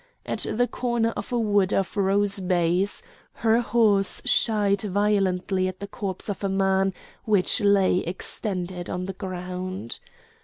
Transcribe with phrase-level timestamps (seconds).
[0.25, 3.03] At the corner of a wood of rose bays
[3.33, 9.13] her horse shied violently at the corpse of a man which lay extended on the
[9.13, 9.99] ground.